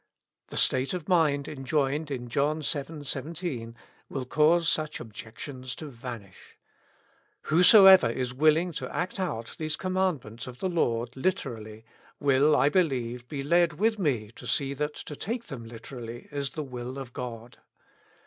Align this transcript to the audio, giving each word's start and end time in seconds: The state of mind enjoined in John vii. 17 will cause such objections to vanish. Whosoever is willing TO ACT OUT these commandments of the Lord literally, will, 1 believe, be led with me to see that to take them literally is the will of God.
The 0.47 0.57
state 0.57 0.95
of 0.95 1.07
mind 1.07 1.47
enjoined 1.47 2.09
in 2.09 2.27
John 2.27 2.63
vii. 2.63 3.03
17 3.03 3.75
will 4.09 4.25
cause 4.25 4.67
such 4.67 4.99
objections 4.99 5.75
to 5.75 5.85
vanish. 5.85 6.57
Whosoever 7.43 8.09
is 8.09 8.33
willing 8.33 8.71
TO 8.71 8.89
ACT 8.91 9.19
OUT 9.19 9.55
these 9.59 9.75
commandments 9.75 10.47
of 10.47 10.57
the 10.57 10.69
Lord 10.69 11.15
literally, 11.15 11.85
will, 12.19 12.53
1 12.57 12.71
believe, 12.71 13.27
be 13.27 13.43
led 13.43 13.73
with 13.73 13.99
me 13.99 14.31
to 14.37 14.47
see 14.47 14.73
that 14.73 14.95
to 14.95 15.15
take 15.15 15.43
them 15.45 15.63
literally 15.65 16.27
is 16.31 16.49
the 16.49 16.63
will 16.63 16.97
of 16.97 17.13
God. 17.13 17.59